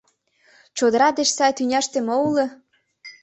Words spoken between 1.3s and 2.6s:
сай тӱняште мо уло!